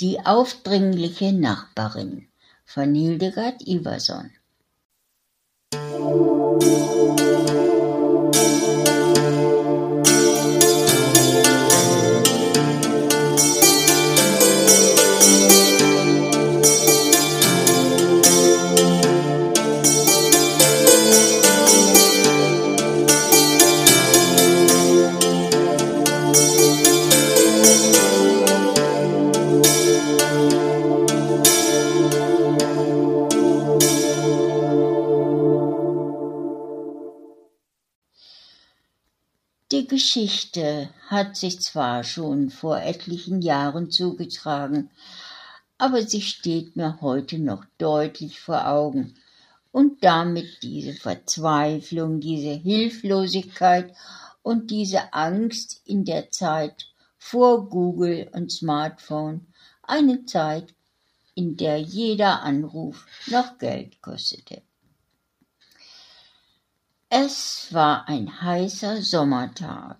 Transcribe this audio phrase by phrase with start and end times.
[0.00, 2.28] Die aufdringliche Nachbarin
[2.64, 4.30] von Hildegard Iverson.
[5.72, 7.37] Die
[40.18, 44.90] Geschichte hat sich zwar schon vor etlichen Jahren zugetragen,
[45.78, 49.14] aber sie steht mir heute noch deutlich vor Augen
[49.70, 53.94] und damit diese Verzweiflung, diese Hilflosigkeit
[54.42, 59.46] und diese Angst in der Zeit vor Google und Smartphone,
[59.84, 60.74] eine Zeit,
[61.36, 64.62] in der jeder Anruf noch Geld kostete.
[67.10, 69.96] Es war ein heißer Sommertag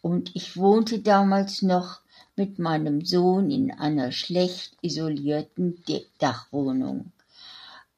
[0.00, 2.00] und ich wohnte damals noch
[2.34, 5.84] mit meinem Sohn in einer schlecht isolierten
[6.18, 7.12] Dachwohnung.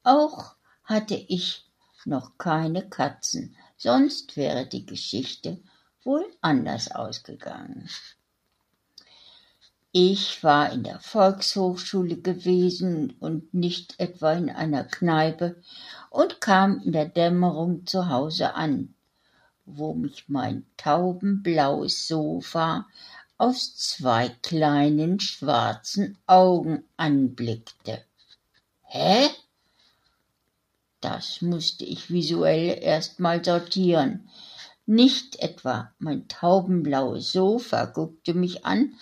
[0.03, 1.65] Auch hatte ich
[2.03, 5.61] noch keine Katzen, sonst wäre die Geschichte
[6.03, 7.87] wohl anders ausgegangen.
[9.93, 15.61] Ich war in der Volkshochschule gewesen und nicht etwa in einer Kneipe
[16.09, 18.93] und kam in der Dämmerung zu Hause an,
[19.65, 22.87] wo mich mein taubenblaues Sofa
[23.37, 28.01] aus zwei kleinen schwarzen Augen anblickte.
[28.83, 29.27] Hä?
[31.01, 34.29] Das musste ich visuell erst mal sortieren.
[34.85, 38.93] Nicht etwa mein taubenblaues Sofa guckte mich an,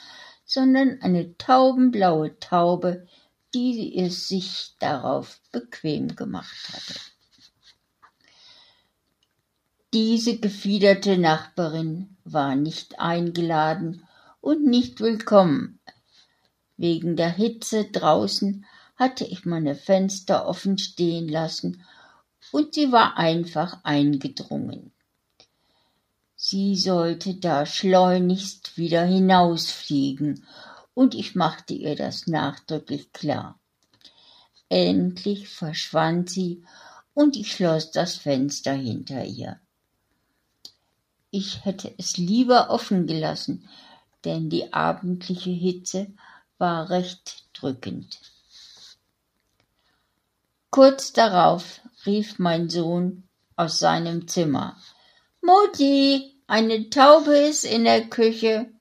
[0.49, 3.05] sondern eine taubenblaue Taube,
[3.53, 6.99] die es sich darauf bequem gemacht hatte.
[9.93, 14.07] Diese gefiederte Nachbarin war nicht eingeladen
[14.41, 15.79] und nicht willkommen.
[16.77, 18.65] Wegen der Hitze draußen
[18.95, 21.85] hatte ich meine Fenster offen stehen lassen
[22.51, 24.93] und sie war einfach eingedrungen.
[26.41, 30.45] Sie sollte da schleunigst wieder hinausfliegen,
[30.93, 33.59] und ich machte ihr das nachdrücklich klar.
[34.69, 36.63] Endlich verschwand sie,
[37.13, 39.59] und ich schloss das Fenster hinter ihr.
[41.29, 43.67] Ich hätte es lieber offen gelassen,
[44.23, 46.07] denn die abendliche Hitze
[46.57, 48.17] war recht drückend.
[50.69, 53.27] Kurz darauf rief mein Sohn
[53.57, 54.77] aus seinem Zimmer
[55.41, 58.71] Mutti, eine Taube ist in der Küche.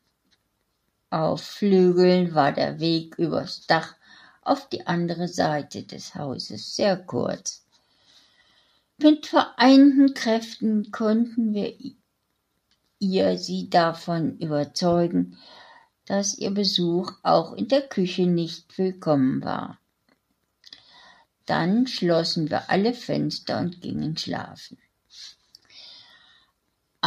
[1.11, 3.95] Auf Flügeln war der Weg übers Dach
[4.43, 7.65] auf die andere Seite des Hauses sehr kurz.
[8.99, 11.75] Mit vereinten Kräften konnten wir
[12.99, 15.39] ihr sie davon überzeugen,
[16.07, 19.79] dass ihr Besuch auch in der Küche nicht willkommen war.
[21.47, 24.79] Dann schlossen wir alle Fenster und gingen schlafen.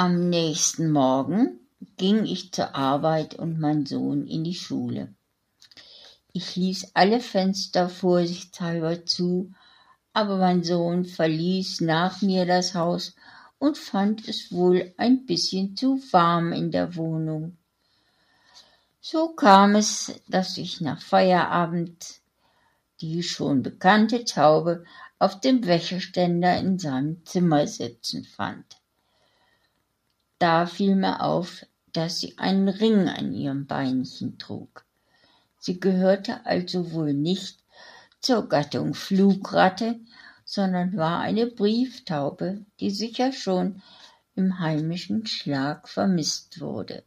[0.03, 1.59] Am nächsten Morgen
[1.97, 5.13] ging ich zur Arbeit und mein Sohn in die Schule.
[6.34, 9.53] Ich ließ alle Fenster vorsichtshalber zu,
[10.12, 13.13] aber mein Sohn verließ nach mir das Haus
[13.59, 17.57] und fand es wohl ein bisschen zu warm in der Wohnung.
[19.01, 22.22] So kam es, dass ich nach Feierabend
[23.01, 24.83] die schon bekannte Taube
[25.19, 28.81] auf dem Wäscheständer in seinem Zimmer sitzen fand.
[30.41, 34.85] Da fiel mir auf, dass sie einen Ring an ihrem Beinchen trug.
[35.59, 37.59] Sie gehörte also wohl nicht
[38.22, 40.00] zur Gattung Flugratte,
[40.44, 43.84] sondern war eine Brieftaube, die sicher schon
[44.34, 47.03] im heimischen Schlag vermisst wurde.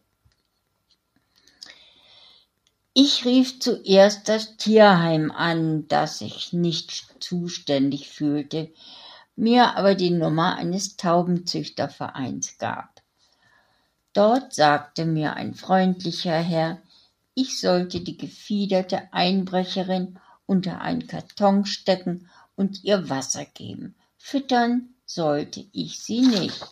[2.92, 8.72] Ich rief zuerst das Tierheim an, das sich nicht zuständig fühlte,
[9.34, 12.94] mir aber die Nummer eines Taubenzüchtervereins gab.
[14.14, 16.80] Dort sagte mir ein freundlicher Herr,
[17.34, 23.96] ich sollte die gefiederte Einbrecherin unter einen Karton stecken und ihr Wasser geben.
[24.16, 26.64] Füttern sollte ich sie nicht.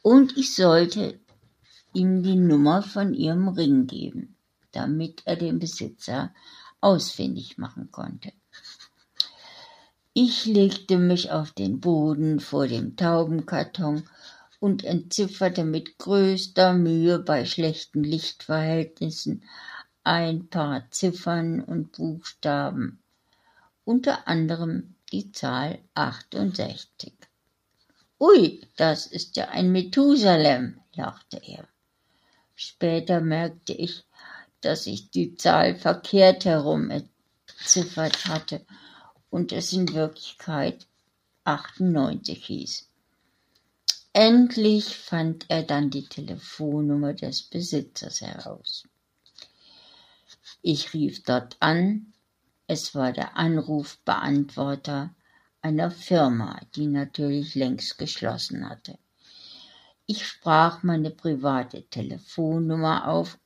[0.00, 1.18] Und ich sollte
[1.92, 4.36] ihm die Nummer von ihrem Ring geben,
[4.70, 6.32] damit er den Besitzer
[6.80, 8.32] ausfindig machen konnte.
[10.12, 14.08] Ich legte mich auf den Boden vor dem Taubenkarton
[14.64, 19.44] und entzifferte mit größter Mühe bei schlechten Lichtverhältnissen
[20.04, 23.02] ein paar Ziffern und Buchstaben,
[23.84, 27.12] unter anderem die Zahl 68.
[28.18, 31.68] Ui, das ist ja ein Methusalem, lachte er.
[32.54, 34.06] Später merkte ich,
[34.62, 38.64] dass ich die Zahl verkehrt herum entziffert hatte
[39.28, 40.86] und es in Wirklichkeit
[41.44, 42.93] 98 hieß.
[44.16, 48.84] Endlich fand er dann die Telefonnummer des Besitzers heraus.
[50.62, 52.12] Ich rief dort an,
[52.68, 55.12] es war der Anrufbeantworter
[55.62, 59.00] einer Firma, die natürlich längst geschlossen hatte.
[60.06, 63.36] Ich sprach meine private Telefonnummer auf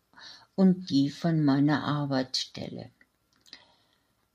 [0.54, 2.90] und die von meiner Arbeitsstelle.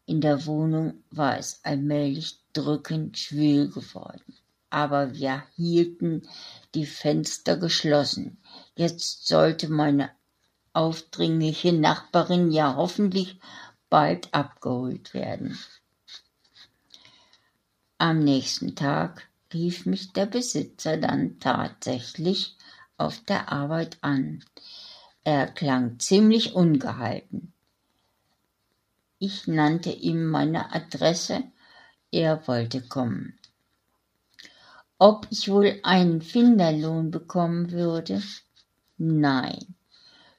[0.08, 4.36] In der Wohnung war es allmählich drückend schwül geworden,
[4.74, 6.28] aber wir hielten
[6.74, 8.38] die Fenster geschlossen.
[8.75, 10.10] Jetzt sollte meine
[10.74, 13.40] aufdringliche Nachbarin ja hoffentlich
[13.90, 15.60] bald abgeholt werden.
[18.00, 22.58] Am nächsten Tag rief mich der Besitzer dann tatsächlich
[22.98, 24.44] auf der Arbeit an.
[25.24, 27.54] Er klang ziemlich ungehalten.
[29.20, 31.44] Ich nannte ihm meine Adresse,
[32.12, 33.40] er wollte kommen.
[35.00, 38.22] Ob ich wohl einen Finderlohn bekommen würde?
[38.98, 39.75] Nein.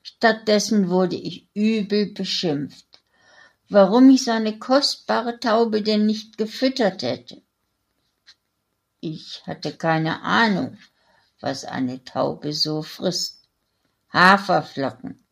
[0.02, 3.02] Stattdessen wurde ich übel beschimpft,
[3.68, 7.42] warum ich seine kostbare Taube denn nicht gefüttert hätte.
[9.00, 10.78] Ich hatte keine Ahnung,
[11.40, 13.48] was eine Taube so frisst.
[14.12, 15.24] Haferflocken.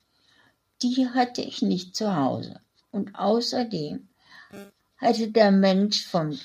[0.82, 2.60] Die hatte ich nicht zu Hause.
[2.90, 4.08] Und außerdem
[4.98, 6.38] hatte der Mensch vom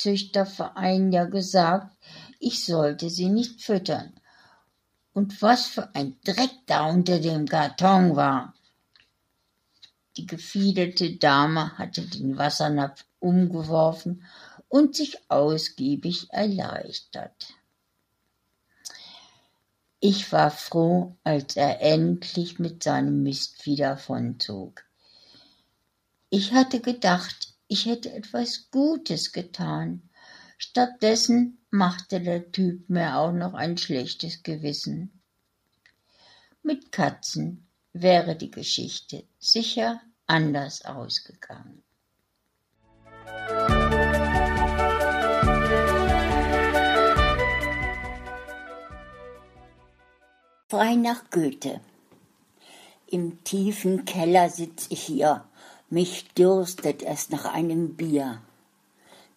[0.00, 1.94] Züchterverein ja gesagt,
[2.38, 4.14] ich sollte sie nicht füttern.
[5.12, 8.54] Und was für ein Dreck da unter dem Karton war.
[10.16, 14.24] Die gefiederte Dame hatte den Wassernapf umgeworfen
[14.68, 17.54] und sich ausgiebig erleichtert.
[19.98, 24.82] Ich war froh, als er endlich mit seinem Mist wieder davonzog.
[26.30, 30.02] Ich hatte gedacht, ich hätte etwas Gutes getan.
[30.58, 35.22] Stattdessen machte der Typ mir auch noch ein schlechtes Gewissen.
[36.64, 41.84] Mit Katzen wäre die Geschichte sicher anders ausgegangen.
[50.68, 51.80] Frei nach Goethe.
[53.06, 55.44] Im tiefen Keller sitz ich hier,
[55.90, 58.40] mich dürstet es nach einem Bier.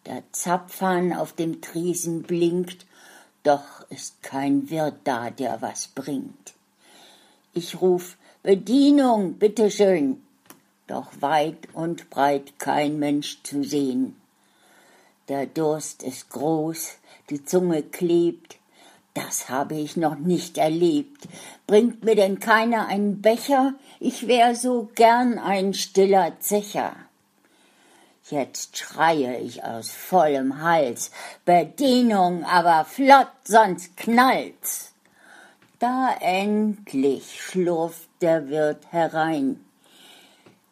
[0.05, 2.85] Der Zapfhahn auf dem Tresen blinkt,
[3.43, 6.53] doch ist kein Wirt da, der was bringt.
[7.53, 10.21] Ich ruf Bedienung, bitteschön,
[10.87, 14.15] doch weit und breit kein Mensch zu sehen.
[15.29, 16.95] Der Durst ist groß,
[17.29, 18.57] die Zunge klebt,
[19.13, 21.27] das habe ich noch nicht erlebt.
[21.67, 23.73] Bringt mir denn keiner einen Becher?
[23.99, 26.95] Ich wär so gern ein stiller Zecher.
[28.29, 31.11] Jetzt schreie ich aus vollem Hals.
[31.45, 34.93] Bedienung, aber flott, sonst knallt's.
[35.77, 39.63] Da endlich schlurft der Wirt herein.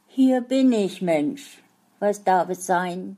[0.07, 1.61] Hier bin ich, Mensch.
[1.99, 3.17] Was darf es sein?